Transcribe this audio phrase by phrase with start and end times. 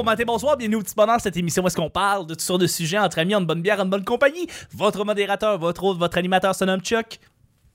[0.00, 2.40] bon matin, bonsoir, bienvenue au petit bonheur, cette émission où est-ce qu'on parle de toutes
[2.40, 4.46] sortes de sujets entre amis, en bonne bière, en bonne compagnie.
[4.72, 7.20] Votre modérateur, votre hôte, votre animateur se nomme Chuck.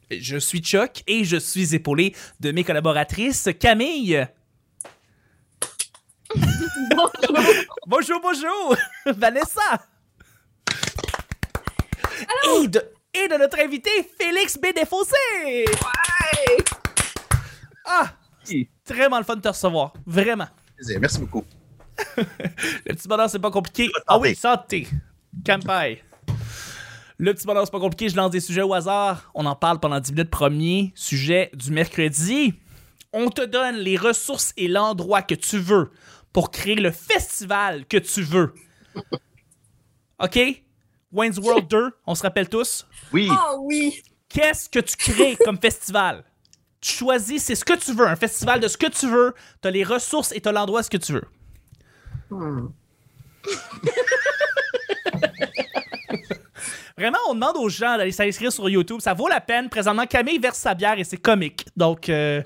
[0.09, 4.27] Je suis Chuck et je suis épaulé de mes collaboratrices Camille.
[7.85, 8.75] bonjour, bonjour.
[9.05, 9.85] Vanessa.
[12.49, 12.81] Et de,
[13.13, 14.73] et de notre invité Félix B.
[14.75, 15.13] Défaussé.
[15.37, 16.65] Ouais!
[17.85, 18.13] Ah,
[18.87, 20.47] vraiment le fun de te recevoir, vraiment.
[20.99, 21.43] Merci beaucoup.
[22.17, 23.91] Le petit bonheur, c'est pas compliqué.
[24.07, 24.87] Ah oui, santé.
[25.45, 26.03] Campai.
[27.17, 28.09] Le petit bonheur, c'est pas compliqué.
[28.09, 29.31] Je lance des sujets au hasard.
[29.33, 30.29] On en parle pendant 10 minutes.
[30.29, 32.53] Premier sujet du mercredi.
[33.13, 35.91] On te donne les ressources et l'endroit que tu veux
[36.33, 38.53] pour créer le festival que tu veux.
[40.19, 40.39] OK?
[41.13, 42.85] Wayne's World 2, on se rappelle tous?
[43.13, 43.29] Oui.
[43.31, 44.03] Oh oui!
[44.27, 46.25] Qu'est-ce que tu crées comme festival?
[46.81, 49.33] Tu choisis, c'est ce que tu veux, un festival de ce que tu veux.
[49.61, 51.23] Tu as les ressources et tu as l'endroit ce que tu veux.
[52.31, 52.67] Hmm.
[56.97, 59.01] Vraiment, on demande aux gens d'aller s'inscrire sur YouTube.
[59.01, 59.69] Ça vaut la peine.
[59.69, 61.65] Présentement, Camille verse sa bière et c'est comique.
[61.75, 62.41] Donc, euh,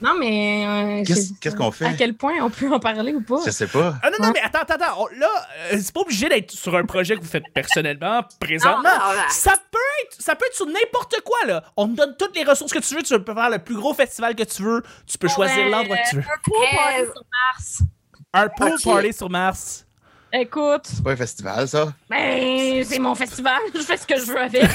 [0.00, 1.00] Non, mais.
[1.00, 1.04] euh,
[1.40, 1.84] Qu'est-ce qu'on fait?
[1.86, 3.38] À quel point on peut en parler ou pas?
[3.46, 3.94] Je sais pas.
[4.02, 5.02] Ah non, non, mais attends, attends, attends.
[5.04, 5.28] On- là,
[5.72, 8.82] euh, c'est pas obligé d'être sur un projet que vous faites personnellement, présentement.
[8.82, 9.22] Non, non, non.
[9.30, 11.62] Ça peut être, ça peut être sur n'importe quoi, là.
[11.76, 13.02] On te donne toutes les ressources que tu veux.
[13.02, 14.82] Tu peux faire le plus gros festival que tu veux.
[15.06, 16.22] Tu peux choisir ben, l'endroit que tu veux.
[16.22, 17.22] Un sur
[17.54, 17.82] Mars.
[18.36, 18.82] Un pool ok.
[18.84, 19.86] party sur Mars.
[20.32, 21.92] Écoute, C'est pas un festival, ça?
[22.10, 23.58] ben, c'est mon festival.
[23.74, 24.62] Je fais ce que je veux avec.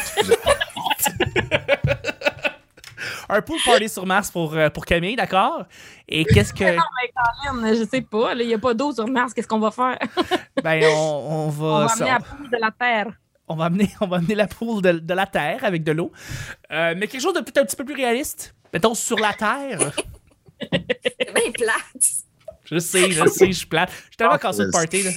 [3.30, 5.64] Un pool party sur Mars pour, euh, pour Camille, d'accord?
[6.08, 6.64] Et qu'est-ce que.
[6.76, 7.12] non, mais
[7.54, 8.34] Colin, je sais pas.
[8.34, 9.34] Il n'y a pas d'eau sur Mars.
[9.34, 9.98] Qu'est-ce qu'on va faire?
[10.64, 11.66] Ben, on, on va.
[11.66, 13.08] On va ça- amener la poule de la Terre.
[13.48, 16.12] on va amener, on va amener la poule de, de la Terre avec de l'eau.
[16.72, 18.54] Euh, mais quelque chose de peut-être un petit peu plus réaliste.
[18.74, 19.92] Mettons sur la Terre.
[20.62, 22.06] C'est bien plate.
[22.72, 23.90] Je sais, je sais, je suis plate.
[23.92, 25.12] Je suis tellement Ah, cassé de party, là.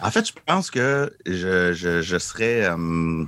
[0.00, 3.24] En fait, je pense que je, je, je serais euh,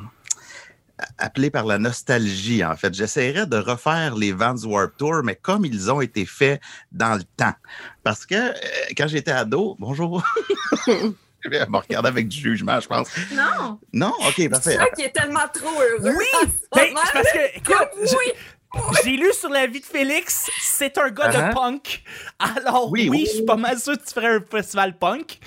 [1.18, 2.92] appelé par la nostalgie, en fait.
[2.94, 6.60] J'essaierais de refaire les Vans Warp Tour, mais comme ils ont été faits
[6.92, 7.54] dans le temps.
[8.02, 8.52] Parce que euh,
[8.96, 10.22] quand j'étais ado, bonjour.
[11.44, 13.08] Je vais me regarder avec du jugement, je pense.
[13.32, 13.78] Non!
[13.92, 14.12] Non?
[14.26, 14.74] OK, parfait.
[14.74, 16.12] Toi qui est tellement trop heureux.
[16.18, 16.24] Oui!
[16.42, 18.06] ce Ben, c'est parce que, écoute, oui!
[18.08, 18.40] je-
[19.04, 21.48] j'ai lu sur la vie de Félix, c'est un gars Uh-huh.
[21.50, 22.02] de punk.
[22.38, 23.26] Alors, oui, Oui, oui.
[23.26, 25.38] je suis pas mal sûr que tu ferais un festival punk.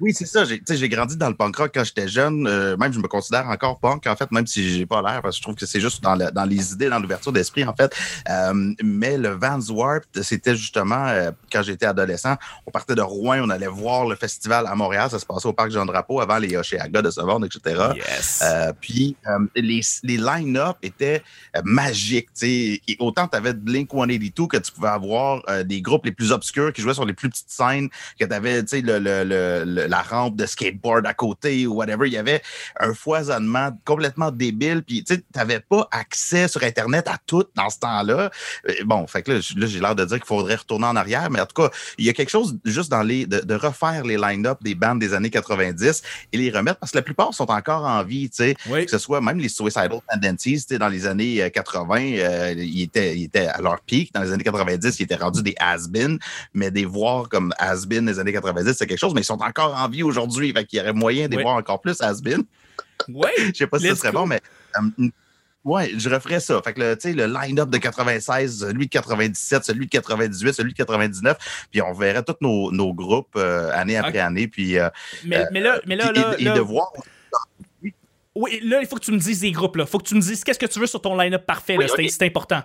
[0.00, 0.44] Oui, c'est ça.
[0.44, 2.46] J'ai grandi dans le punk rock quand j'étais jeune.
[2.46, 5.36] Euh, même, je me considère encore punk, en fait, même si j'ai pas l'air, parce
[5.36, 7.74] que je trouve que c'est juste dans, le- dans les idées, dans l'ouverture d'esprit, en
[7.74, 7.94] fait.
[8.28, 12.36] Euh, mais le Vans Warp, c'était justement, euh, quand j'étais adolescent,
[12.66, 15.08] on partait de Rouen, on allait voir le festival à Montréal.
[15.10, 17.86] Ça se passait au Parc Jean-Drapeau avant les Oshéaga de vendre, etc.
[17.96, 18.42] Yes.
[18.44, 21.22] Euh, puis euh, les, les line-up étaient
[21.56, 22.28] euh, magiques.
[22.38, 22.80] tu sais.
[22.86, 26.32] Et autant tu avais Blink 182 que tu pouvais avoir euh, des groupes les plus
[26.32, 27.88] obscurs qui jouaient sur les plus petites scènes,
[28.20, 32.06] que tu avais le, le, le- le- la rampe de skateboard à côté ou whatever.
[32.06, 32.42] Il y avait
[32.80, 34.82] un foisonnement complètement débile.
[34.82, 38.30] Puis tu n'avais pas accès sur Internet à tout dans ce temps-là.
[38.68, 41.40] Euh, Bon, fait que là, j'ai l'air de dire qu'il faudrait retourner en arrière, mais
[41.40, 44.16] en tout cas, il y a quelque chose juste dans les de, de refaire les
[44.16, 47.84] line-up des bandes des années 90 et les remettre parce que la plupart sont encore
[47.84, 48.84] en vie, tu sais oui.
[48.84, 52.54] que ce soit même les Suicidal Tendencies, tu sais, dans les années euh, 80, euh,
[52.56, 54.12] ils, étaient, ils étaient à leur pic.
[54.12, 56.18] Dans les années 90, ils étaient rendus des has-been,
[56.54, 59.75] mais des voir comme has-been des années 90, c'est quelque chose, mais ils sont encore
[59.76, 60.52] en vie aujourd'hui.
[60.52, 61.42] Fait qu'il y aurait moyen Oui.
[61.42, 62.44] voir encore plus has-been.
[63.08, 63.30] Oui.
[63.52, 64.20] Je sais pas si ce serait go.
[64.20, 64.40] bon, mais
[64.78, 65.08] euh,
[65.64, 66.60] ouais, je referais ça.
[66.62, 70.52] Fait que le, tu sais, le line-up de 96, celui de 97, celui de 98,
[70.52, 74.78] celui de 99, puis on verrait tous nos, nos groupes euh, année après année, puis,
[74.78, 74.88] euh,
[75.24, 76.92] Mais, mais là, mais là, et, de voir
[78.36, 79.86] oui, là, il faut que tu me dises des groupes, là.
[79.86, 81.78] Faut que tu me dises qu'est-ce que tu veux sur ton line-up parfait.
[81.78, 82.62] Oui, c'est important.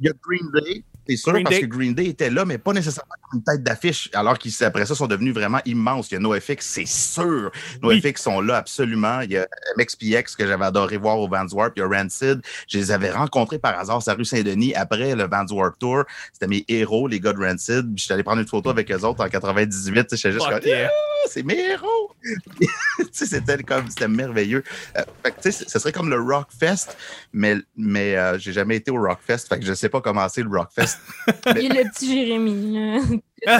[0.00, 1.62] Il y a Green Day, c'est sûr, Green parce Day.
[1.62, 4.94] que Green Day était là, mais pas nécessairement comme une tête d'affiche, alors qu'après ça,
[4.94, 6.10] sont devenus vraiment immenses.
[6.10, 7.50] Il y a NoFX, c'est sûr.
[7.82, 8.00] Oui.
[8.02, 9.20] NoFX sont là absolument.
[9.20, 9.46] Il y a
[9.76, 11.72] MXPX, que j'avais adoré voir au Vans Warp.
[11.76, 12.40] Il y a Rancid.
[12.68, 16.04] Je les avais rencontrés par hasard sur la rue Saint-Denis après le Vans Warp Tour.
[16.32, 17.84] C'était mes héros, les gars de Rancid.
[17.86, 20.08] Puis Je suis allé prendre une photo avec eux autres en 98.
[20.08, 20.90] tu sais, J'étais juste comme, yeah.
[20.90, 22.12] Ah, c'est mes héros!
[23.12, 24.62] C'était comme, c'était merveilleux.
[24.96, 26.96] Euh, fait ce serait comme le Rockfest,
[27.32, 30.42] mais, mais euh, j'ai jamais été au Rockfest, fait que je sais pas comment c'est
[30.42, 30.97] le Rockfest.
[31.56, 33.20] Il y a le petit Jérémy.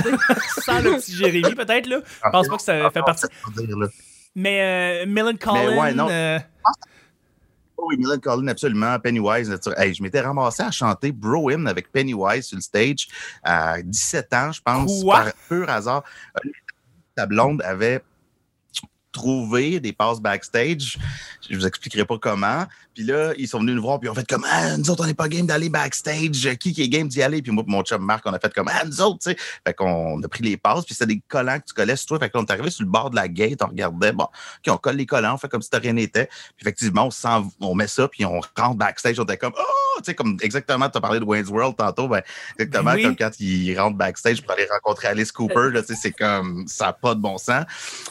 [0.64, 2.00] Sans le petit Jérémy, peut-être, là.
[2.24, 3.26] Je pense pas que ça fait partie.
[3.56, 3.86] Dire, là.
[4.34, 6.08] Mais euh, Millen Collin, ouais, non.
[6.10, 6.38] euh,
[7.76, 8.98] Oh oui, Millen Collin, absolument.
[8.98, 9.56] Pennywise.
[9.76, 13.06] Hey, je m'étais ramassé à chanter Bro Hymn avec Pennywise sur le stage
[13.42, 15.14] à 17 ans, je pense, Quoi?
[15.24, 16.02] par pur hasard.
[17.14, 18.02] Ta blonde avait
[19.12, 20.98] trouvé des passes backstage.
[21.48, 22.66] Je vous expliquerai pas comment.
[22.98, 25.06] Puis là, ils sont venus nous voir, puis ont fait comme Ah, nous autres, on
[25.06, 26.56] n'est pas game d'aller backstage.
[26.58, 27.40] Qui qui est game d'y aller?
[27.42, 29.36] Puis moi, mon chum Marc, on a fait comme Ah, nous autres, tu sais.
[29.64, 32.18] Fait qu'on a pris les passes, puis c'était des collants que tu collais sur toi.
[32.18, 34.76] Fait qu'on est arrivé sur le bord de la gate, on regardait, bon, OK, on
[34.78, 36.26] colle les collants, on fait comme si de rien n'était.
[36.26, 39.98] Puis effectivement, on, s'en- on met ça, puis on rentre backstage, on était comme Oh,
[39.98, 42.22] tu sais, comme exactement, tu as parlé de Wayne's World tantôt, ben,
[42.58, 43.04] exactement Oui.
[43.04, 46.86] comme quand ils rentrent backstage pour aller rencontrer Alice Cooper, tu sais, c'est comme ça
[46.86, 47.64] n'a pas de bon sens.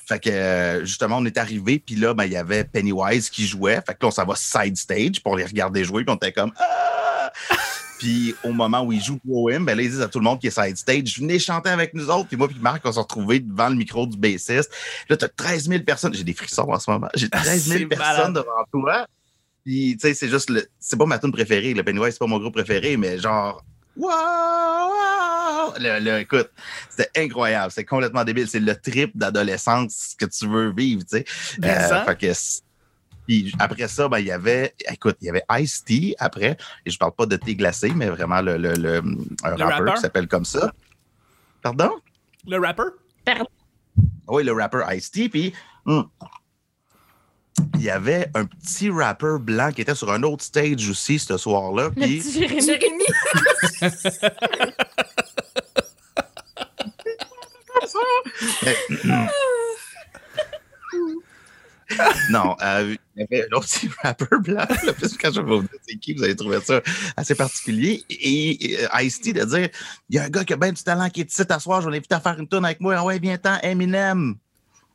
[0.07, 3.45] Fait que euh, justement, on est arrivé, puis là, ben, il y avait Pennywise qui
[3.45, 3.81] jouait.
[3.85, 6.31] Fait que là, on s'en va side stage pour les regarder jouer, puis on était
[6.33, 7.31] comme Ah!
[7.99, 10.39] Puis au moment où ils jouent Poem, ben là, ils disent à tout le monde
[10.39, 12.27] qui est side stage, venez chanter avec nous autres.
[12.27, 14.71] Puis moi, puis Marc, on s'est retrouvés devant le micro du bassiste.
[15.09, 16.13] Là, tu as 13 000 personnes.
[16.13, 17.07] J'ai des frissons en ce moment.
[17.15, 18.33] J'ai 13 000 C'est personnes malade.
[18.35, 19.07] devant toi.
[19.65, 20.67] Puis, tu sais, c'est juste le.
[20.79, 21.73] C'est pas ma tune préférée.
[21.73, 23.65] Le Pennywise, c'est pas mon groupe préféré, mais genre.
[23.95, 24.11] Wow!
[24.11, 25.73] wow!
[25.79, 26.51] Le, le- écoute,
[26.89, 27.71] c'était incroyable.
[27.71, 28.47] C'est complètement débile.
[28.47, 31.25] C'est le trip d'adolescence que tu veux vivre, tu sais.
[31.63, 32.33] Euh, fait que
[33.27, 36.89] puis après ça, ben, il y avait, écoute, il y avait Ice T après, et
[36.89, 38.97] je parle pas de thé glacé, mais vraiment le, le, le,
[39.43, 39.93] un Le rappeur rappeur?
[39.95, 40.71] qui s'appelle comme ça.
[41.61, 41.91] Pardon?
[42.47, 42.83] Le rapper?
[44.27, 45.27] Oui, le rappeur Ice T.
[45.29, 45.53] Puis
[45.85, 46.07] hum,
[47.75, 51.37] il y avait un petit rappeur blanc qui était sur un autre stage aussi ce
[51.37, 51.85] soir-là.
[51.85, 52.61] Le Puis petit Jérémy.
[52.61, 53.03] Jérémy,
[62.31, 64.65] non, euh, il y avait un autre petit rappeur blanc.
[64.83, 66.81] Là, plus quand je vais vous dire c'est qui, vous allez trouver ça
[67.15, 68.03] assez particulier.
[68.09, 69.69] Et, et, euh, Ice-T de dire
[70.09, 71.81] il y a un gars qui a bien du talent qui est ici à soir,
[71.81, 72.95] je vais l'inviter à faire une tourne avec moi.
[72.97, 74.35] Ah ouais, viens-t'en, Eminem.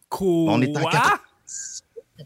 [0.09, 0.53] Quoi?
[0.53, 0.91] On est en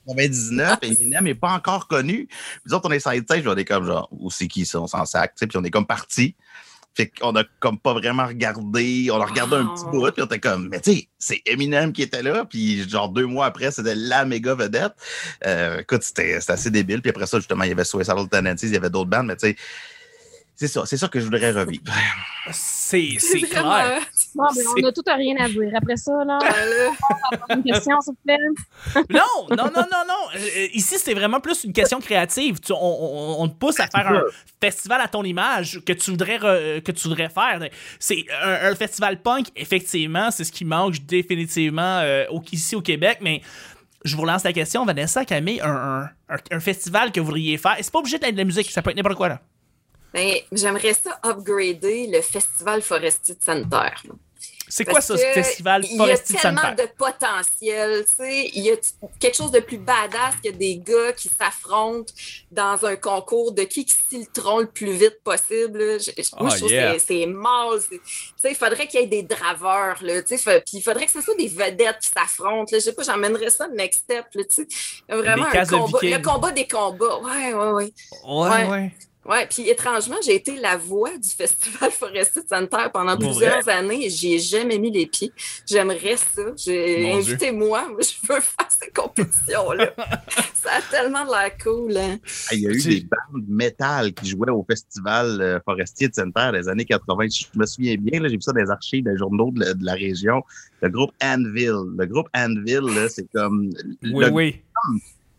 [0.04, 2.28] 99, Eminem n'est pas encore connu.
[2.64, 4.86] Nous autres, on est side stage, on est comme genre, où c'est qui ça, on
[4.86, 6.34] s'en sac, puis on est comme parti.
[6.96, 9.90] Fait qu'on a comme pas vraiment regardé, on a regardé un petit Oh.
[9.90, 13.10] bout, puis on était comme, mais tu sais, c'est Eminem qui était là, puis genre
[13.10, 14.94] deux mois après, c'était la méga vedette.
[15.46, 18.68] Euh, écoute, c'était c'était assez débile, puis après ça, justement, il y avait Suicidal Tendencies,
[18.68, 19.56] il y avait d'autres bandes, mais tu sais,
[20.56, 21.82] c'est ça, c'est ça que je voudrais revivre.
[22.52, 23.16] C'est
[23.50, 24.00] clair.
[24.34, 25.70] Bon, ben, on a tout à rien à dire.
[25.76, 26.92] Après ça, là, Voilà.
[27.56, 29.02] une question, s'il vous plaît.
[29.10, 30.28] Non, non, non, non, non.
[30.36, 32.60] Euh, Ici, c'était vraiment plus une question créative.
[32.60, 34.22] Tu- on, on- on te pousse à faire un
[34.60, 37.60] festival à ton image que tu voudrais, re- que tu voudrais faire.
[37.98, 43.18] C'est un, un festival punk, effectivement, c'est ce qui manque définitivement euh, ici au Québec,
[43.20, 43.42] mais
[44.04, 47.58] je vous relance la question, Vanessa, Camille, un, un, un- un festival que vous voudriez
[47.58, 47.76] faire.
[47.78, 49.28] Et C'est pas obligé d'être de la musique, ça peut être n'importe quoi.
[49.28, 49.40] Là.
[50.14, 54.02] Ben, J'aimerais ça upgrader le Festival Forestier de Santerre.
[54.68, 58.50] C'est quoi ça, ce festival Il y a forestier tellement de potentiel, tu sais.
[58.52, 58.76] Il y a
[59.20, 62.12] quelque chose de plus badass que des gars qui s'affrontent
[62.50, 65.78] dans un concours de qui qui filtront le plus vite possible.
[65.78, 65.98] là.
[65.98, 66.94] Je, je- moi, Oh, je trouve yeah.
[66.94, 67.80] que c'est mal.
[67.80, 70.38] c'est- Tu sais, il faudrait qu'il y ait des draveurs, là, tu sais.
[70.38, 72.66] fa- Puis il faudrait que ce soit des vedettes qui s'affrontent.
[72.72, 72.78] là.
[72.78, 74.68] Je sais pas, j'emmènerais ça next step, là, tu sais.
[75.08, 75.98] Vraiment un combat.
[76.02, 77.18] Le combat des combats.
[77.20, 77.92] Ouais, ouais, ouais.
[78.26, 78.66] Ouais, Ouais.
[78.68, 78.92] ouais.
[79.28, 83.68] Ouais, puis étrangement, j'ai été la voix du Festival Forestier de Santerre pendant Pour plusieurs
[83.68, 85.32] années et j'y ai jamais mis les pieds.
[85.66, 86.42] J'aimerais ça.
[86.56, 87.88] J'ai invité-moi.
[87.90, 89.92] Moi, je veux faire ces compétitions-là.
[90.54, 91.96] ça a tellement de l'air cool.
[91.96, 92.18] Hein.
[92.50, 96.14] Ah, Il y a eu des bandes métal qui jouaient au festival euh, forestier de
[96.14, 97.26] Sainte-Terre des années 80.
[97.30, 99.74] Je me souviens bien, là, j'ai vu ça dans les archives des journaux de la,
[99.74, 100.42] de la région.
[100.82, 101.72] Le groupe Anvil.
[101.98, 103.70] Le groupe Anvil, là, c'est comme.
[104.02, 104.62] Oui, le- oui.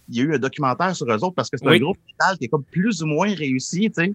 [0.09, 1.77] Il y a eu un documentaire sur eux autres parce que c'est Oui.
[1.77, 4.13] un groupe métal qui est comme plus ou moins réussi, tu sais.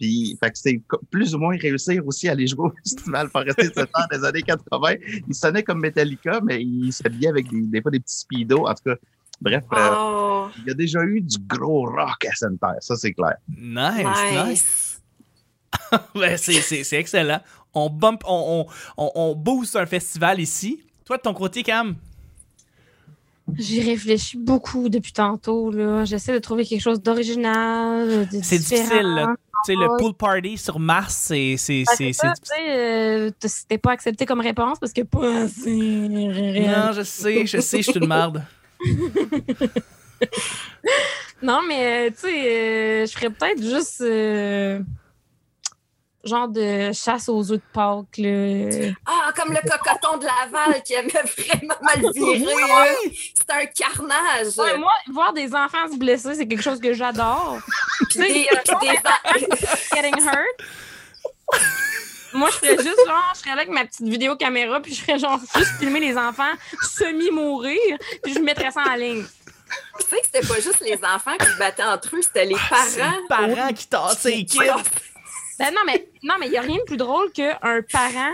[0.00, 3.68] Puis, fait que c'est plus ou moins réussir aussi à aller jouer au festival forestier
[3.68, 4.94] de Sainte-Terre des années 80.
[5.28, 8.66] Ils sonnaient comme Metallica, mais ils s'habillaient avec des, des fois des petits speedos.
[8.66, 8.96] En tout cas,
[9.40, 9.62] bref.
[9.72, 13.34] euh, Oh, il y a déjà eu du gros rock à Sainte-Terre, ça c'est clair.
[13.48, 14.48] Nice, nice.
[14.48, 14.90] nice.
[16.14, 17.40] Ben, c'est, excellent.
[17.72, 20.82] On bump, on, on, on, on booste un festival ici.
[21.04, 21.94] Toi, de ton côté, Cam?
[23.56, 25.70] J'y réfléchis beaucoup depuis tantôt.
[25.70, 26.04] là.
[26.04, 29.26] J'essaie de trouver quelque chose d'original, C'est difficile,
[29.64, 32.12] sais, le pool party sur Mars, c'est, c'est, Ah, c'est,
[32.68, 35.70] euh, c'était pas accepté comme réponse parce que pas assez.
[35.70, 38.42] Non, je sais, je sais, je suis une marde.
[41.42, 44.80] Non, mais euh, tu sais, euh, je ferais peut-être juste euh,
[46.24, 48.18] genre de chasse aux œufs de Pâques.
[48.18, 48.92] Là.
[49.06, 52.38] Ah, comme le cocoton de Laval qui avait vraiment mal viré.
[52.68, 52.86] là.
[53.12, 54.56] C'était un carnage.
[54.58, 57.58] Ouais, moi, voir des enfants se blesser, c'est quelque chose que j'adore.
[58.10, 58.48] Puis des, des-
[59.94, 60.68] Getting hurt.
[62.32, 65.02] Moi, je ferais juste genre, je serais là avec ma petite vidéo caméra, puis je
[65.02, 66.50] ferais genre juste filmer les enfants
[66.82, 67.78] semi-mourir,
[68.24, 69.22] puis je mettrais ça en ligne.
[70.00, 72.56] Tu sais que c'était pas juste les enfants qui se battaient entre eux, c'était les
[72.56, 73.16] C'est parents.
[73.16, 74.58] les parents qui tassent les kids.
[75.58, 77.56] Ben non, mais non, mais il n'y a rien de plus drôle qu'un
[77.92, 78.32] parent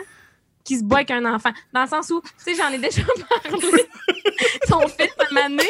[0.65, 1.51] qui se boit avec un enfant.
[1.73, 3.03] Dans le sens où, tu sais, j'en ai déjà
[3.43, 3.87] parlé.
[4.69, 5.65] Son fils, à donné,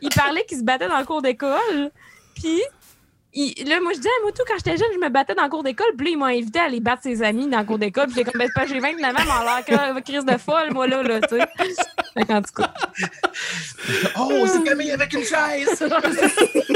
[0.00, 1.90] il parlait qu'il se battait dans le cours d'école.
[2.34, 2.62] Puis,
[3.34, 5.50] il- là, moi, je disais, moi, tout, quand j'étais jeune, je me battais dans le
[5.50, 5.94] cours d'école.
[5.96, 8.06] Puis là, il m'a invité à aller battre ses amis dans le cours d'école.
[8.06, 10.72] Puis j'ai comme, ben, pas, j'ai 29 ans, mais on a l'air crise de folle,
[10.72, 12.24] moi, là, là, tu sais.
[12.26, 12.72] Qu'en tout cas.
[14.18, 15.84] Oh, c'est Camille avec une chaise!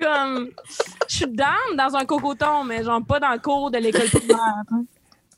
[0.00, 0.50] comme
[1.08, 4.38] je suis down dans un cocoton mais genre pas dans le cours de l'école primaire.
[4.72, 4.84] hein.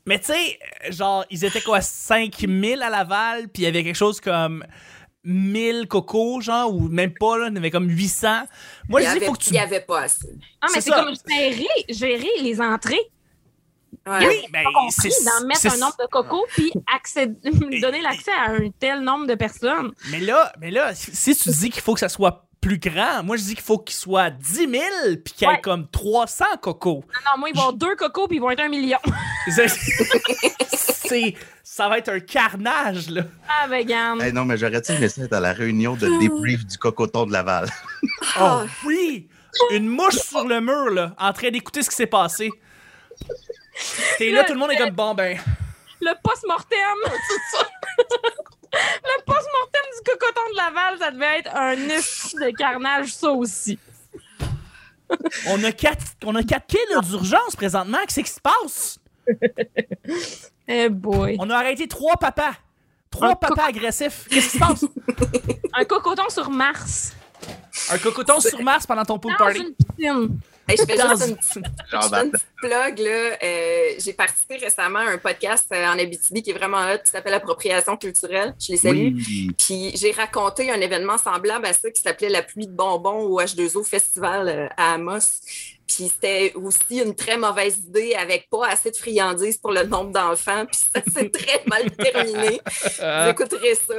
[0.05, 3.95] Mais tu sais, genre, ils étaient quoi, 5000 à Laval, puis il y avait quelque
[3.95, 4.65] chose comme
[5.23, 8.41] 1000 cocos, genre, ou même pas, là, il y en avait comme 800.
[8.89, 9.49] Moi, Il je n'y dis, faut que tu.
[9.51, 10.27] il y avait pas assez.
[10.61, 12.99] Ah mais C'est comme gérer, gérer les entrées.
[14.05, 14.27] Ouais.
[14.27, 15.23] Oui, ben, compris c'est.
[15.23, 19.25] d'en mettre c'est- un nombre de cocos puis accéder- donner l'accès à un tel nombre
[19.27, 19.93] de personnes.
[20.11, 23.35] Mais là, mais là, si tu dis qu'il faut que ça soit plus grand, moi,
[23.37, 24.69] je dis qu'il faut qu'il soit 10 000,
[25.23, 25.61] puis qu'il y ait Ouais.
[25.61, 27.03] comme 300 cocos.
[27.13, 28.97] Non, non, moi, ils vont avoir deux cocos puis ils vont être un million.
[30.73, 31.35] C'est.
[31.63, 33.23] Ça va être un carnage, là.
[33.49, 34.21] Ah, vegan.
[34.21, 37.33] Hey, non, mais j'aurais-tu aimé ça être à la réunion de débrief du cocoton de
[37.33, 37.69] Laval?
[38.39, 39.27] Oh, oui!
[39.71, 42.49] Une mouche sur le mur, là, en train d'écouter ce qui s'est passé.
[44.19, 45.37] Et là, tout le monde est comme, bon, ben.
[46.01, 46.77] Le post-mortem.
[47.27, 47.65] c'est ça.
[48.73, 53.77] Le post-mortem du cocoton de Laval, ça devait être un de carnage, ça aussi.
[55.47, 57.99] On a quatre, on a quatre là, d'urgence présentement.
[58.07, 58.99] Qu'est-ce qui se passe?
[60.67, 61.35] Eh boy.
[61.39, 62.53] On a arrêté trois papas.
[63.11, 64.27] Trois Un papas agressifs.
[64.29, 64.85] Qu'est-ce qui se passe?
[65.73, 67.13] Un cocoton sur Mars.
[67.91, 69.59] Un cocoton sur Mars pendant ton pool party.
[69.59, 70.39] une piscine.
[70.67, 73.37] Hey, je fais Dans- juste une petite une petite plug, là.
[73.43, 77.11] Euh, j'ai participé récemment à un podcast euh, en Abitibi qui est vraiment hot, qui
[77.11, 78.55] s'appelle Appropriation culturelle.
[78.59, 79.13] Je les salue.
[79.15, 79.51] oui.
[79.57, 83.41] Puis j'ai raconté un événement semblable à ça qui s'appelait La pluie de bonbons au
[83.41, 85.19] H2O Festival euh, à Amos.
[85.95, 90.11] Puis c'était aussi une très mauvaise idée avec pas assez de friandises pour le nombre
[90.11, 90.65] d'enfants.
[90.65, 92.59] Puis ça s'est très mal terminé.
[92.65, 93.93] Vous écouterez ça.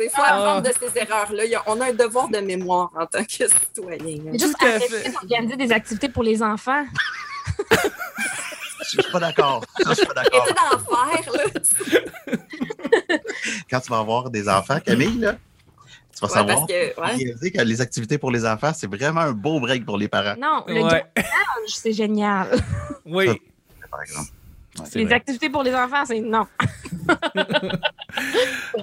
[0.00, 0.34] Il faut Ah.
[0.34, 1.62] apprendre de ces erreurs-là.
[1.66, 4.32] On a un devoir de mémoire en tant que citoyen.
[4.32, 6.84] Juste d'organiser des activités pour les enfants.
[8.82, 9.64] Je suis pas d'accord.
[9.82, 10.40] Ça, Je suis pas d'accord.
[10.40, 12.38] Arrêtez d'en faire, là.
[13.70, 15.36] Quand tu vas avoir des enfants, Camille, là,
[16.14, 17.06] tu vas Ouais, savoir parce que, ouais.
[17.16, 20.34] réaliser que les activités pour les enfants, c'est vraiment un beau break pour les parents,
[20.40, 21.04] Non, le Ouais.
[21.68, 22.48] c'est génial.
[23.06, 23.26] Oui.
[23.90, 24.30] par exemple.
[24.86, 25.14] C'est Les vrai.
[25.14, 26.46] activités pour les enfants, c'est non.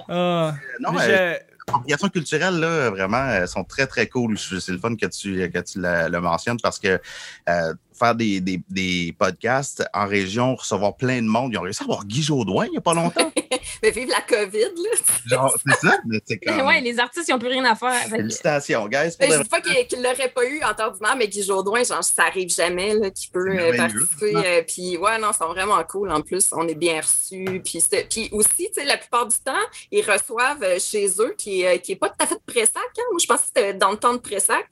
[0.08, 0.54] Ah.
[0.80, 4.38] Non, Mais mais je- l'appropriation culturelle, là, vraiment, elles sont très, très cool.
[4.38, 7.00] C'est le fun que tu, que tu la- le mentionnes parce que
[7.48, 11.82] euh, faire des, des, des podcasts en région, recevoir plein de monde, ils ont réussi
[11.82, 13.30] à avoir Guy Jodoin il n'y a pas longtemps.
[13.82, 14.90] Mais vive la COVID, là.
[15.26, 16.60] Genre, c'est ça, mais c'est comme...
[16.66, 17.92] ouais, les artistes, ils n'ont plus rien à faire.
[18.08, 19.16] Félicitations, guys.
[19.18, 21.42] Pour je de- dis pas qu'il qu'il l'aurait pas eu en temps ordinaire, mais Guy
[21.42, 24.36] Jourdouin, genre, ça arrive jamais là, qu'il peut euh, participer.
[24.36, 26.48] euh, puis ouais, non, ils sont vraiment cool en plus.
[26.52, 27.62] On est bien reçus.
[27.64, 29.52] Puis, aussi, tu sais, la plupart du temps,
[29.90, 32.76] ils reçoivent euh, chez eux, qui, est- qui est pas tout à fait de Pressac.
[32.76, 33.02] Hein?
[33.10, 34.66] Moi, je pense que c'était dans le temps de Pressac.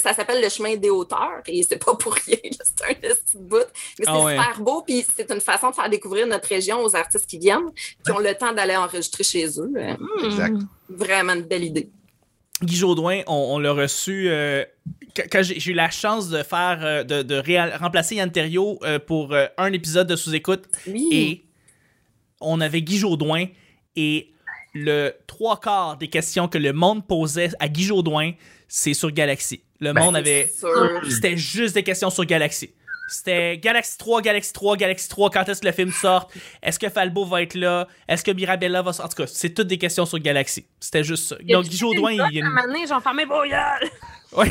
[0.00, 2.36] Ça s'appelle le chemin des hauteurs et c'est pas pour rien.
[2.64, 3.56] C'est un petit bout.
[3.98, 4.36] Mais c'est Ah ouais.
[4.38, 4.82] super beau.
[4.82, 7.70] Puis c'est une façon de faire découvrir notre région aux artistes qui viennent,
[8.04, 9.70] qui ont le temps d'aller enregistrer chez eux.
[9.76, 10.24] Euh, Hmm.
[10.24, 10.56] Exact.
[10.88, 11.90] Vraiment une belle idée.
[12.62, 14.64] Guy Jodoin, on, on l'a reçu euh,
[15.30, 18.98] quand, j'ai eu la chance de faire euh, de, de réal- remplacer Yann Terriot euh,
[19.00, 21.08] pour euh, un épisode de sous-écoute Oui.
[21.10, 21.44] et
[22.40, 23.46] on avait Guy Jodoin
[23.96, 24.30] et
[24.74, 28.32] le trois quarts des questions que le monde posait à Guy Jodoin,
[28.68, 29.62] c'est sur Galaxy.
[29.80, 30.50] Le Ben, monde avait
[31.10, 32.70] c'était juste des questions sur Galaxy.
[33.08, 36.28] C'était Galaxy 3, Galaxy 3, Galaxy 3, quand est-ce que le film sort?
[36.62, 37.86] Est-ce que Falbo va être là?
[38.08, 39.04] Est-ce que Mirabella va sortir?
[39.04, 40.64] En tout cas, c'est toutes des questions sur Galaxy.
[40.80, 41.36] C'était juste ça.
[41.48, 42.86] Donc, Guy Jodoin, il y a une...
[42.88, 43.26] j'en fermais.
[43.26, 44.50] Ouais.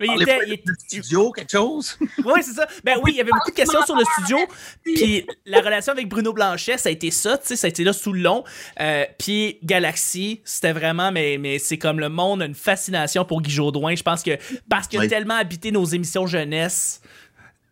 [0.00, 0.38] Mais il était.
[0.38, 1.96] pas il de était- studio, quelque chose?
[2.24, 2.66] Ouais, c'est ça.
[2.84, 4.38] Ben oui, il y avait beaucoup de questions sur le studio.
[4.84, 7.84] Puis la relation avec Bruno Blanchet, ça a été ça, tu sais, ça a été
[7.84, 8.42] là sous le long.
[8.80, 13.42] Euh, puis Galaxy, c'était vraiment, mais, mais c'est comme le monde a une fascination pour
[13.42, 13.94] Guy Jodoin.
[13.94, 14.38] Je pense que
[14.68, 15.08] parce qu'il a Ouais.
[15.08, 17.00] tellement habité nos émissions jeunesse,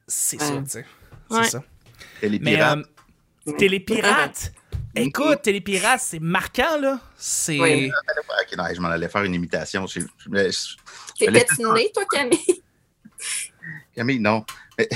[0.06, 0.62] c'est ça, Ouais.
[0.64, 0.86] tu sais.
[1.30, 1.44] C'est Ouais.
[1.44, 1.62] ça.
[2.20, 2.78] Pirates.
[3.46, 4.52] euh, Télépirate,
[4.94, 7.00] écoute, Télépirate, c'est marquant, là.
[7.16, 7.58] C'est.
[7.58, 7.90] Oui.
[7.90, 9.86] Ok, non, je m'en allais faire une imitation.
[9.86, 10.76] Je- je-
[11.18, 12.62] T'es patiné, toi, Camille?
[13.94, 14.44] Camille, non.
[14.78, 14.88] J'ai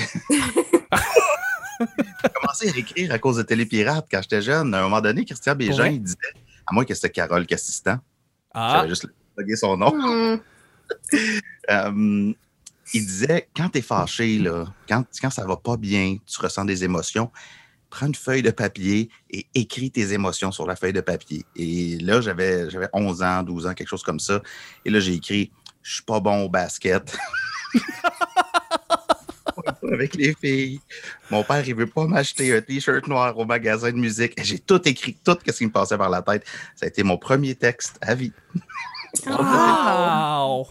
[2.35, 4.75] commencé à écrire à cause de Télépirate quand j'étais jeune.
[4.75, 6.17] À un moment donné, Christian Bégin, il disait,
[6.67, 7.99] à moi que c'était Carole Cassistan,
[8.55, 9.07] Ah, j'avais juste
[9.57, 9.93] son nom.
[9.95, 10.41] Hmm.
[11.71, 12.33] Euh,
[12.93, 16.65] il disait, quand tu es fâché, là, quand, quand ça va pas bien, tu ressens
[16.65, 17.31] des émotions,
[17.89, 21.45] prends une feuille de papier et écris tes émotions sur la feuille de papier.
[21.55, 24.43] Et là, j'avais j'avais 11 ans, 12 ans, quelque chose comme ça.
[24.85, 27.17] Et là, j'ai écrit, je suis pas bon au basket.
[29.93, 30.81] avec les filles.
[31.31, 34.33] Mon père, il veut pas m'acheter un t-shirt noir au magasin de musique.
[34.43, 36.45] J'ai tout écrit, tout ce qui me passait par la tête.
[36.75, 38.33] Ça a été mon premier texte à vie.
[39.27, 40.67] Wow!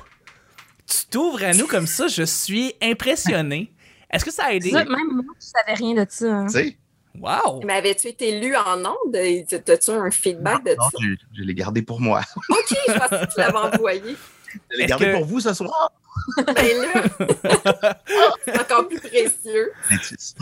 [0.88, 3.72] Tu t'ouvres à nous comme ça, je suis impressionné.
[4.10, 4.72] Est-ce que ça a aidé?
[4.72, 6.26] Ça, même moi, je savais rien de ça.
[6.26, 6.48] hein.
[6.48, 6.78] Tu sais?
[7.20, 7.62] Wow!
[7.66, 9.16] Mais avais-tu été lu en ondes?
[9.16, 10.98] As-tu un feedback de Non, ça?
[11.02, 12.22] je, je l'ai gardé pour moi.
[12.50, 14.16] OK, je pensais que tu l'avais envoyé.
[14.72, 15.92] Je l'ai Est-ce gardé que- pour vous ce soir.
[16.38, 17.04] Ben là,
[18.46, 19.72] c'est encore plus précieux.
[19.90, 20.36] 26.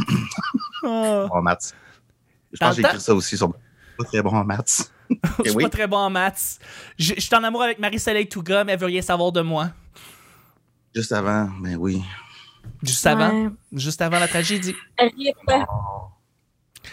[0.83, 1.27] Oh.
[1.29, 1.73] Bon, en maths.
[2.51, 3.49] Je pense que j'ai écrit ça aussi sur.
[3.97, 4.91] Pas très bon en maths.
[5.09, 5.63] Je Eh suis oui.
[5.63, 6.57] pas très bon en maths.
[6.97, 9.69] Je je suis en amour avec Marie-Soleil Touga, mais elle veut rien savoir de moi.
[10.95, 12.03] Juste avant, mais oui.
[12.81, 14.75] Juste avant, juste avant la tragédie.
[14.99, 15.63] Ouais.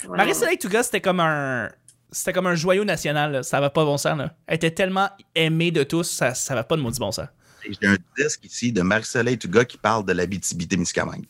[0.09, 1.71] Marie-Soleil Touga, c'était comme un.
[2.13, 3.43] C'était comme un joyau national, là.
[3.43, 4.17] ça va pas bon sens.
[4.17, 4.33] Là.
[4.47, 7.27] Elle était tellement aimée de tous, ça, ça va pas de maudit bon sens.
[7.69, 11.27] J'ai un disque ici de Marie-Soleil Touga qui parle de l'Abitibi-Témiscamingue.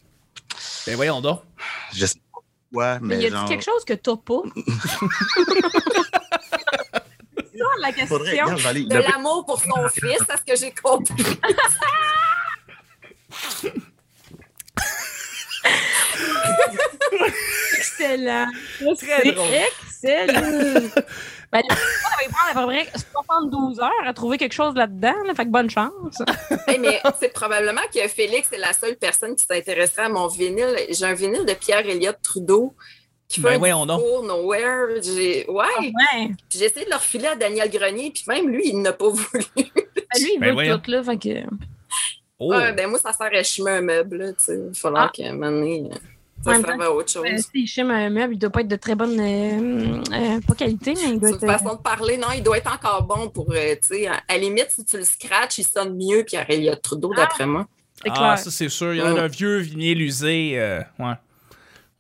[0.87, 1.41] Ben voyons donc.
[1.95, 2.41] Je sais pas
[2.71, 3.49] pourquoi, Mais mais, y a genre...
[3.49, 4.43] quelque chose que t'as pas?
[7.37, 8.07] C'est ça la question.
[8.19, 11.15] Faudrait, regarde, je vais aller- De l'amour pour son fils, c'est ce que j'ai compris?
[17.77, 18.47] Excellent.
[18.99, 19.35] Très C'est
[20.07, 20.85] drôle.
[20.85, 21.05] excellent.
[21.53, 25.15] ben, le ça va prendre à peu près 72 heures à trouver quelque chose là-dedans.
[25.27, 25.35] là.
[25.35, 26.19] fait que bonne chance.
[26.69, 30.77] Hey, mais c'est probablement que Félix est la seule personne qui s'intéresserait à mon vinyle.
[30.91, 32.75] J'ai un vinyle de Pierre-Éliott Trudeau
[33.29, 34.01] qui fait Ben un voyons donc.
[34.03, 35.01] discours nowhere.
[35.03, 35.47] J'ai...
[35.49, 35.65] Ouais.
[35.79, 36.29] Ouais.
[36.49, 39.09] Puis j'ai essayé de le refiler à Daniel Grenier, puis même lui, il n'a pas
[39.11, 39.45] voulu.
[39.57, 39.63] Ben,
[40.21, 40.79] lui, il Ben veut voyons.
[40.79, 41.03] tout, là.
[41.05, 41.47] Fait que...
[42.39, 42.51] Oh.
[42.55, 44.17] Ouais, ben moi, ça sert à chimer un meuble.
[44.19, 44.55] là, tu sais.
[44.57, 45.11] Il va falloir Ah.
[45.15, 45.97] qu'à un moment donné, euh,
[46.45, 47.25] ça serve à autre chose.
[47.27, 49.19] Euh, S'il chime un meuble, il doit pas être de très bonne.
[49.19, 51.43] euh, euh, pas qualité, mais il doit C'est être.
[51.45, 52.17] une euh, façon de parler.
[52.19, 54.85] Non, il doit être encore bon pour, euh, tu sais, à à la limite, si
[54.85, 57.23] tu le scratches, il sonne mieux Pierre-Éliott Trudeau, Ah.
[57.23, 57.67] d'après moi.
[58.09, 58.39] ah, clair.
[58.39, 58.93] ça c'est sûr.
[58.95, 60.59] Il y en a un vieux vinyle usé.
[60.59, 61.15] euh, ouais.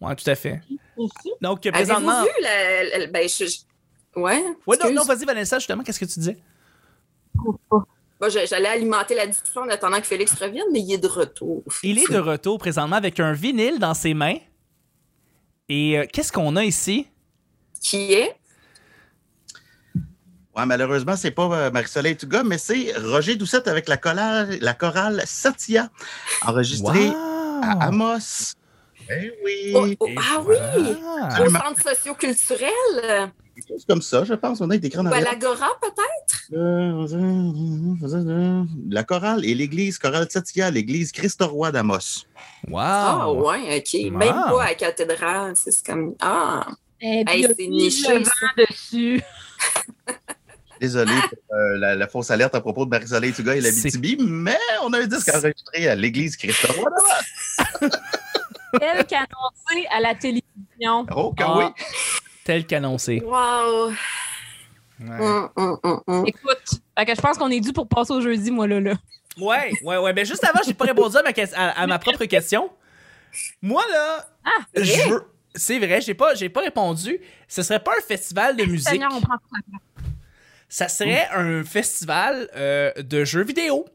[0.00, 0.60] Ouais, tout à fait.
[0.96, 1.32] Aussi?
[1.40, 2.22] Donc, Avez-vous présentement.
[2.22, 2.98] vu la...
[2.98, 3.46] la- ben, je...
[3.46, 4.42] je- Ouais.
[4.66, 6.38] Ouais, non, non, vas-y, Vanessa, justement, qu'est-ce que tu disais?
[7.34, 7.84] Je trouve pas.
[8.20, 11.62] Bon, J'allais alimenter la discussion en attendant que Félix revienne, mais il est de retour.
[11.82, 14.38] Il est de retour présentement avec un vinyle dans ses mains.
[15.68, 17.06] Et euh, qu'est-ce qu'on a ici?
[17.80, 18.34] Qui est?
[20.56, 24.72] Ouais, malheureusement, c'est pas euh, Marie-Soleil Touga, mais c'est Roger Doucette avec la, chorale- la
[24.72, 25.90] chorale Satia,
[26.46, 27.08] enregistrée
[27.62, 28.54] à Amos.
[29.10, 29.72] Eh oui.
[29.74, 30.72] Oh, oh, ah voilà.
[30.78, 30.96] oui!
[31.46, 33.30] Au centre socio-culturel?
[33.56, 34.60] Quelque chose comme ça, je pense.
[34.60, 36.50] On a écrit en Ou à l'Agora, peut-être?
[38.90, 42.26] La chorale et l'église chorale Satia, l'église Christ-Roi d'Amos.
[42.68, 42.78] Wow!
[42.78, 43.94] Ah, ouais, OK.
[43.94, 44.10] Wow.
[44.18, 45.54] Même pas à la cathédrale.
[45.56, 46.14] C'est comme.
[46.20, 46.66] Ah!
[46.98, 48.22] Puis, Hey, il y a c'est niché,
[48.58, 49.22] dessus.
[50.80, 54.92] Désolé pour euh, la, la fausse alerte à propos de Marie-Soleil et l'Abitibi, mais on
[54.92, 57.90] a un disque enregistré à l'église Christ-Roi d'Amos.
[58.80, 61.06] Elle qui a annoncé à la télévision.
[61.14, 61.64] Oh, que Ah, oui.
[62.46, 63.20] Tel qu'annoncé.
[63.24, 63.88] Wow!
[65.00, 65.20] Ouais.
[65.20, 65.50] Hum,
[65.82, 66.24] hum, hum.
[66.26, 66.62] Écoute,
[66.96, 68.78] que je pense qu'on est dû pour passer au jeudi, moi, là.
[68.80, 68.92] là.
[69.36, 70.12] ouais, ouais, ouais.
[70.12, 72.70] Mais juste avant, j'ai pas répondu à ma, ques- à, à ma propre question.
[73.60, 75.24] Moi, là, Ah, c'est je veux.
[75.56, 77.18] C'est vrai, j'ai pas, j'ai pas répondu.
[77.48, 78.88] Ce serait pas un festival de musique.
[78.90, 79.34] Seigneur, on prend.
[80.68, 83.86] Ça serait un festival euh, de jeux vidéo.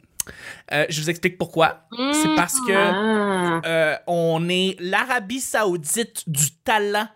[0.73, 1.83] Euh, je vous explique pourquoi.
[1.95, 3.61] C'est parce que Ah.
[3.65, 7.07] euh, on est l'Arabie Saoudite du talent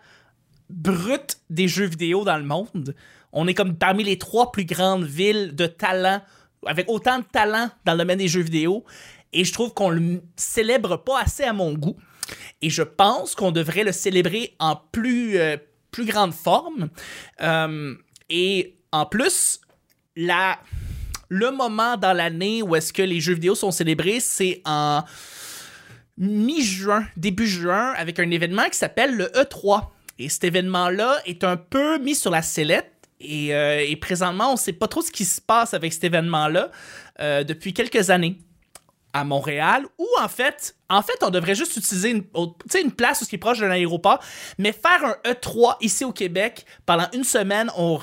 [0.70, 2.94] brut des jeux vidéo dans le monde.
[3.32, 6.22] On est comme parmi les trois plus grandes villes de talent,
[6.66, 8.84] avec autant de talent dans le domaine des jeux vidéo.
[9.32, 11.96] Et je trouve qu'on le célèbre pas assez à mon goût.
[12.62, 15.56] Et je pense qu'on devrait le célébrer en plus, euh,
[15.90, 16.88] plus grande forme.
[17.42, 17.94] Euh,
[18.30, 19.60] et en plus,
[20.16, 20.58] la,
[21.28, 25.04] le moment dans l'année où est-ce que les jeux vidéo sont célébrés, c'est en
[26.18, 29.88] mi-juin, début juin, avec un événement qui s'appelle le E3.
[30.18, 32.92] Et cet événement-là est un peu mis sur la sellette.
[33.20, 36.70] Et, euh, présentement, on ne sait pas trop ce qui se passe avec cet événement-là
[37.20, 38.38] euh, depuis quelques années
[39.12, 42.82] à Montréal, ou en fait, en fait, on devrait juste utiliser une, autre- tu sais,
[42.82, 44.20] une place qui est proche d'un aéroport,
[44.58, 47.98] mais faire un E3 ici au Québec pendant une semaine, on,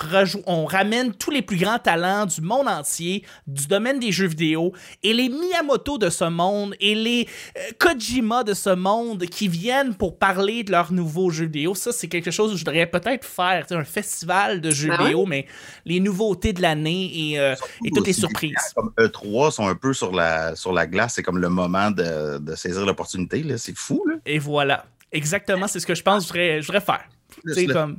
[0.48, 4.74] on ramène tous les plus grands talents du monde entier, du domaine des jeux vidéo,
[5.02, 9.96] et les Miyamoto de ce monde, et les euh, Kojima de ce monde qui viennent
[9.96, 11.76] pour parler de leurs nouveaux jeux vidéo.
[11.76, 15.04] Ça, c'est quelque chose que je voudrais peut-être faire, un festival de jeux Ben ouais.
[15.06, 15.48] vidéo, mais
[15.86, 18.56] les nouveautés de l'année et, euh, et toutes les surprises.
[18.76, 22.40] Comme E3 sont un peu sur la, sur la glace, c'est comme le moment de,
[22.40, 23.44] de saisir l'opportunité.
[23.58, 24.16] C'est fou, là.
[24.26, 24.86] Et voilà.
[25.12, 27.08] Exactement, c'est ce que je pense que je voudrais, je voudrais faire.
[27.74, 27.98] Comme...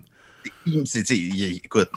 [0.85, 1.89] c'est- il- écoute,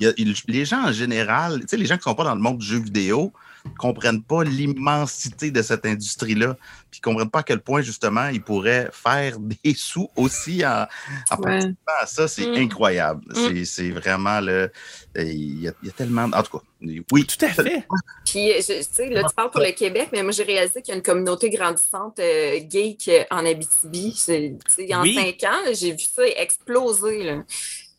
[0.00, 0.12] y a-
[0.48, 2.66] les gens en général, tu sais, les gens qui sont pas dans le monde du
[2.66, 3.32] jeu vidéo,
[3.78, 6.56] comprennent pas l'immensité de cette industrie-là,
[6.90, 10.86] puis comprennent pas à quel point, justement, ils pourraient faire des sous aussi en,
[11.30, 11.42] en Ouais.
[11.42, 12.28] participant à ça.
[12.28, 12.54] C'est Mm.
[12.54, 13.24] incroyable.
[13.28, 13.34] Mm.
[13.34, 14.70] C'est- C'est vraiment le.
[15.16, 16.24] Il y, a, il y a tellement.
[16.24, 16.64] En tout cas,
[17.12, 17.26] oui.
[17.26, 17.86] Tout à fait.
[18.24, 20.92] Puis, je- tu sais, là, tu parles pour le Québec, mais moi, j'ai réalisé qu'il
[20.92, 24.12] y a une communauté grandissante euh, geek euh, en Abitibi.
[24.16, 25.14] C'est- tu sais, En Oui.
[25.14, 27.24] cinq ans, j'ai vu ça exploser.
[27.24, 27.42] Là.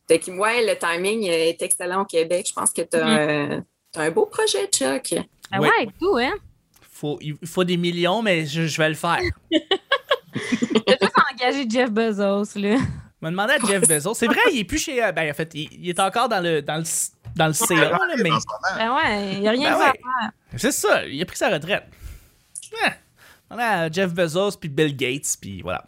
[0.07, 2.45] Fait que, ouais, le timing euh, est excellent au Québec.
[2.49, 3.61] Je pense que tu as,
[3.97, 5.15] un beau projet, Chuck.
[5.51, 5.67] Ah Oui.
[5.79, 6.33] ouais, tout, hein?
[6.91, 9.19] Faut, il faut des millions, mais je, je vais le faire.
[9.51, 12.77] T'as juste engagé Jeff Bezos, là.
[12.77, 14.13] Je me demandais à Jeff Bezos.
[14.13, 15.03] C'est vrai, il est plus chez.
[15.03, 16.83] euh, Ben, en fait, il, il est encore dans le, dans le,
[17.35, 18.29] dans le CA, là, mais.
[18.77, 19.85] Ben ouais, il n'y a rien Ben à ouais.
[19.93, 20.31] faire.
[20.57, 21.85] C'est ça, il a pris sa retraite.
[22.83, 22.93] Ouais.
[23.49, 25.83] On a Jeff Bezos puis Bill Gates, puis voilà.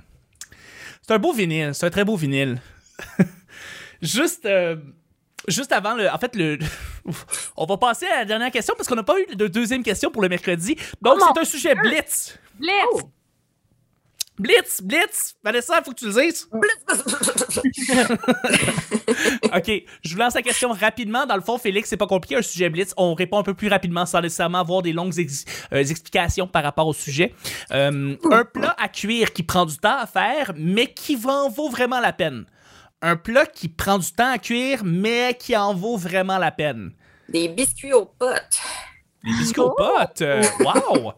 [1.02, 2.60] C'est un beau vinyle, c'est un très beau vinyle.
[4.02, 4.76] juste, euh,
[5.48, 6.10] juste avant le.
[6.10, 6.58] En fait, le.
[7.58, 10.12] On va passer à la dernière question parce qu'on n'a pas eu de deuxième question
[10.12, 10.76] pour le mercredi.
[11.02, 12.38] Donc, Oh c'est un sujet blitz.
[12.60, 12.72] Blitz!
[12.94, 13.02] Oh.
[14.40, 15.36] Blitz, blitz.
[15.44, 16.48] Vanessa, il faut que tu le dises.
[19.56, 19.72] OK,
[20.04, 21.26] je vous lance la question rapidement.
[21.26, 22.94] Dans le fond, Félix, c'est pas compliqué, un sujet blitz.
[22.98, 26.62] On répond un peu plus rapidement sans nécessairement avoir des longues ex- euh, explications par
[26.64, 27.34] rapport au sujet.
[27.72, 31.70] Euh, un plat à cuire qui prend du temps à faire, mais qui en vaut
[31.70, 32.46] vraiment la peine.
[33.02, 36.92] Un plat qui prend du temps à cuire, mais qui en vaut vraiment la peine.
[37.30, 38.60] Des biscuits aux potes.
[39.24, 40.22] Les biscuits aux potes?
[40.22, 41.12] euh, wow!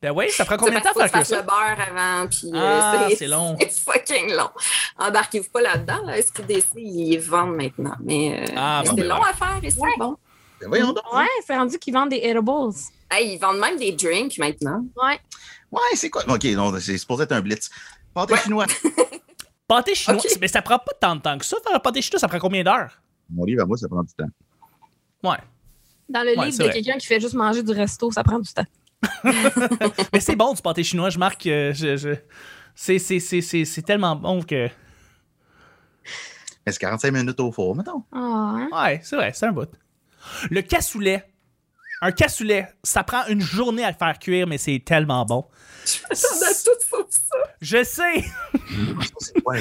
[0.00, 1.36] Ben oui, ça prend combien de temps faire cuire ça?
[1.36, 3.56] le beurre avant, puis euh, Ah, c'est long.
[3.60, 4.50] C'est fucking long.
[4.98, 6.02] Embarquez-vous pas là-dedans.
[6.04, 6.20] Là.
[6.22, 7.94] SQDC, ils les vendent maintenant.
[8.02, 10.16] Mais, euh, Ah, mais bon, c'est ben long à faire et c'est bon.
[10.60, 11.12] ben voyons donc.
[11.12, 12.50] Ouais, c'est rendu qu'ils vendent des edibles.
[13.10, 14.84] Hey, ils vendent même des drinks maintenant.
[15.02, 15.18] Ouais.
[15.72, 16.22] Ouais, c'est quoi?
[16.28, 17.68] OK, non, c'est supposé être un blitz.
[18.14, 18.40] Pâté Ouais.
[18.40, 18.66] chinois.
[19.68, 21.56] Pâté chinois, mais ça prend pas tant de temps que ça.
[21.64, 23.00] Faire un pâté chinois, ça prend combien d'heures?
[23.30, 24.28] Mon livre à moi, ça prend du temps.
[25.24, 25.38] Ouais.
[26.08, 28.52] Dans le Ouais, livre de quelqu'un qui fait juste manger du resto, ça prend du
[28.52, 28.64] temps.
[30.12, 31.46] Mais c'est bon du pâté chinois, je marque.
[31.46, 32.14] euh, je, je-
[32.74, 34.68] C'est, c'est, c'est, c'est, c'est tellement bon que.
[36.64, 38.04] Mais c'est 45 minutes au four, mettons.
[38.12, 38.18] Ah,
[38.56, 38.68] hein?
[38.72, 39.68] Ouais, c'est vrai, c'est un bout.
[40.50, 41.24] Le cassoulet.
[42.02, 45.46] Un cassoulet, ça prend une journée à le faire cuire, mais c'est tellement bon.
[46.10, 47.25] J'en ai tout sauf ça.
[47.62, 48.24] Je sais!
[49.46, 49.60] Ouais.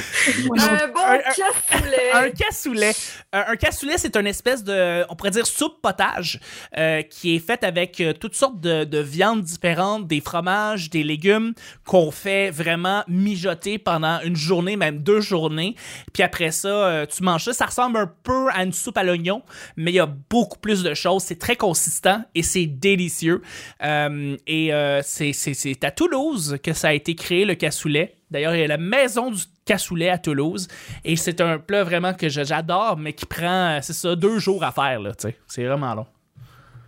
[0.57, 2.11] Un bon Un- cassoulet.
[2.13, 2.91] Un cassoulet.
[3.33, 6.39] Euh, un cassoulet, c'est une espèce de, on pourrait dire, soupe potage
[6.77, 11.03] euh, qui est faite avec euh, toutes sortes de, de viandes différentes, des fromages, des
[11.03, 11.53] légumes
[11.85, 15.75] qu'on fait vraiment mijoter pendant une journée, même deux journées.
[16.13, 17.53] Puis après ça, euh, tu manges ça.
[17.53, 19.41] Ça ressemble un peu à une soupe à l'oignon,
[19.77, 21.23] mais il y a beaucoup plus de choses.
[21.23, 23.41] C'est très consistant et c'est délicieux.
[23.83, 27.84] Euh, et euh, c'est à Toulouse que ça a été créé, le cassoulet.
[28.31, 30.67] D'ailleurs, il y a la maison du cassoulet à Toulouse.
[31.03, 34.39] Et c'est un plat vraiment que je- j'adore, mais qui prend, euh, c'est ça, deux
[34.39, 35.37] jours à faire, là, tu sais.
[35.47, 36.05] C'est vraiment long.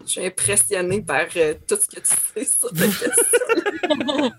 [0.06, 2.88] Je suis impressionnée par euh, tout ce que tu sais sur le
[4.08, 4.32] cassoulet.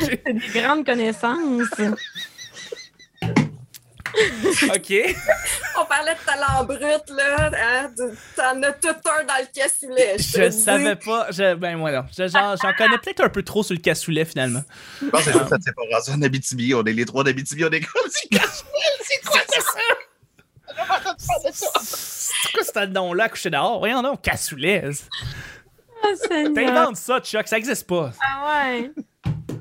[0.00, 1.68] C'est des grandes connaissances.
[4.74, 5.16] OK.
[5.78, 7.50] On parlait de talent brut, là.
[7.54, 7.90] Hein?
[7.96, 10.16] Tu- T'en as tout un dans le cassoulet.
[10.18, 11.28] Je, savais pas.
[11.30, 12.06] Je, ben, voilà.
[12.16, 14.62] Je- J'en, connais peut-être un peu trop sur le cassoulet, finalement.
[15.02, 16.74] Je pense que c'est juste cette séparation en Abitibi.
[16.74, 18.70] On est les trois d'Abitibi, on est comme du cassoulet.
[19.02, 19.80] C'est quoi ça?
[21.80, 23.78] C'est quoi ce nom-là, couché dehors?
[23.78, 24.84] Voyons donc, cassoulet.
[26.02, 26.54] Ah, Seigneur.
[26.54, 28.12] T'inventes ça, Chuck, ça existe pas.
[28.22, 28.90] Ah ouais.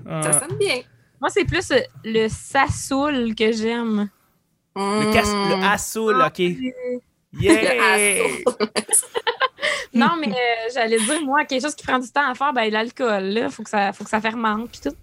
[0.08, 0.82] Euh, Ça sonne bien.
[1.20, 4.10] Moi, c'est plus euh, le sassoul que j'aime.
[4.76, 5.64] Le, casse, le Mmh.
[5.64, 6.40] assoul, OK.
[6.40, 7.00] Le
[7.40, 8.44] Yeah!
[9.94, 12.72] Non, mais euh, j'allais dire, moi, quelque chose qui prend du temps à faire, ben
[12.72, 14.96] l'alcool, là, faut que ça, faut que ça fermente, puis tout.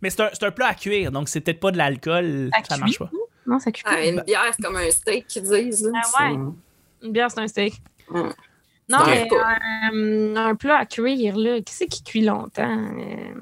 [0.00, 2.50] Mais c'est un, c'est un plat à cuire, donc c'est peut-être pas de l'alcool.
[2.68, 3.10] Ça marche pas.
[3.46, 3.90] Non, ça cuit pas.
[3.94, 5.82] Ah, une bière, c'est comme un steak qu'ils disent.
[5.84, 6.00] Là.
[6.16, 6.38] Ah ouais.
[7.02, 7.74] Une bière, c'est un steak.
[8.08, 8.20] Mm.
[8.88, 9.56] Non, mais repas.
[9.92, 12.78] un, un plat à cuire, là, qui c'est qui cuit longtemps?
[12.98, 13.34] Euh...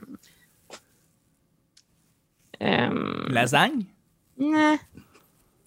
[2.63, 3.25] Euh...
[3.29, 3.85] Lasagne?
[4.39, 4.79] Non,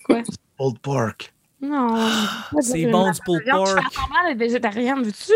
[0.08, 1.34] Pulled pork.
[1.62, 2.10] non.
[2.62, 3.68] C'est bon du pulled Je pork.
[3.82, 5.34] fais semblant d'être végétarienne, veux-tu?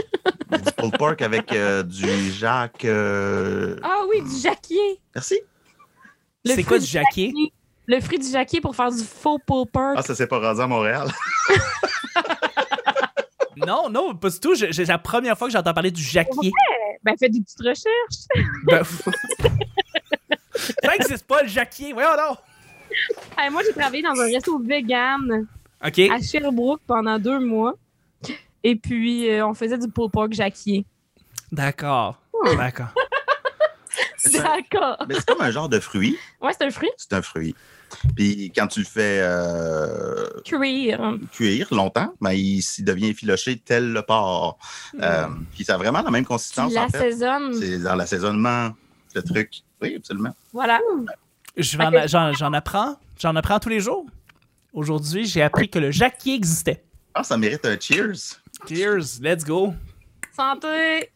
[0.64, 2.86] Du pulled pork avec euh, du Jacques.
[2.86, 5.00] euh, Ah oui, du jacquier.
[5.16, 5.40] Merci.
[6.46, 7.34] C'est quoi du jacquier?
[7.88, 9.96] Le fruit du jacquier pour faire du faux pulled pork.
[9.98, 11.08] Ah, ça s'est pas rendu à Montréal.
[13.68, 14.56] Non, non, pas du tout.
[14.56, 16.52] Je- C'est la première fois que j'entends parler du jacquier.
[17.04, 18.26] Ben, fais des petites recherches.
[18.64, 18.84] Ben,
[20.82, 21.92] ça existe pas, le jacquier.
[21.92, 22.38] Voyons donc.
[23.38, 25.48] Hey, moi, j'ai travaillé dans un resto vegan
[25.82, 27.76] à Sherbrooke pendant deux mois.
[28.64, 30.86] Et puis, euh, on faisait du pulled pork jacquier.
[31.52, 32.20] D'accord.
[32.34, 32.58] Hmm.
[32.58, 32.94] D'accord.
[34.34, 34.98] D'accord.
[35.08, 36.18] Mais c'est comme un genre de fruit.
[36.42, 36.90] Ouais, c'est un fruit.
[36.98, 37.56] C'est un fruit.
[38.16, 41.16] Puis quand tu le fais euh, Cuire.
[41.32, 44.60] cuire longtemps, ben, il, il devient effiloché tel le porc.
[45.02, 46.98] Euh, puis ça a vraiment la même Tu consistance, en fait.
[46.98, 47.54] l'assaisonnes.
[47.54, 48.72] C'est dans l'assaisonnement,
[49.16, 49.62] le truc.
[49.82, 50.36] Oui, absolument.
[50.54, 50.80] Voilà.
[51.58, 52.98] J'en j'en apprends.
[53.20, 54.06] J'en apprends tous les jours.
[54.74, 56.84] Aujourd'hui, j'ai appris que le jacquier existait.
[57.14, 58.40] Ah, ça mérite un cheers.
[58.68, 59.74] Cheers, let's go.
[60.36, 61.10] Santé.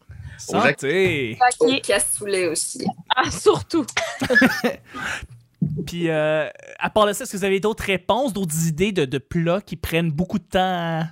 [0.49, 1.37] Au Santé.
[1.39, 1.81] Au Paquet.
[1.81, 2.85] cassoulet aussi.
[3.15, 3.85] Ah, surtout.
[5.85, 9.05] Puis, euh, à part de ça, est-ce que vous avez d'autres réponses, d'autres idées de,
[9.05, 11.03] de plats qui prennent beaucoup de temps à...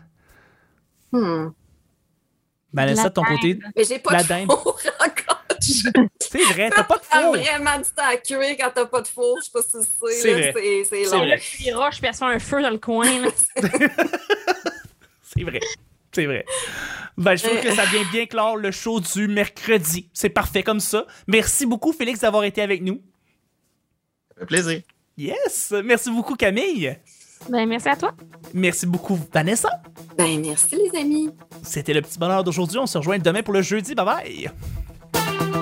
[1.12, 1.52] Hmm.
[2.74, 4.50] Vanessa, La de ton côté, Mais j'ai pas La de dinde.
[6.20, 7.38] c'est vrai, t'as pas de four.
[7.38, 9.38] vraiment du temps à cuire quand t'as pas de four.
[9.40, 9.78] Je sais pas si tu
[10.22, 10.84] sais.
[10.86, 11.20] C'est long.
[11.20, 11.42] vrai.
[11.60, 13.08] Il roche, puis elle se fait un feu dans le coin.
[15.34, 15.60] C'est vrai.
[16.14, 16.46] C'est vrai.
[17.18, 20.10] Ben, je trouve que ça vient bien clore le show du mercredi.
[20.14, 21.06] C'est parfait comme ça.
[21.28, 23.02] Merci beaucoup, Félix, d'avoir été avec nous.
[24.30, 24.82] Ça fait plaisir.
[25.18, 25.74] Yes!
[25.84, 26.98] Merci beaucoup, Camille.
[27.50, 28.14] Ben, merci à toi.
[28.54, 29.70] Merci beaucoup, Vanessa.
[30.18, 31.30] Ben, merci, les amis.
[31.64, 32.78] C'était le petit bonheur d'aujourd'hui.
[32.78, 33.96] On se rejoint demain pour le jeudi.
[33.96, 34.52] Bye bye!
[35.14, 35.61] you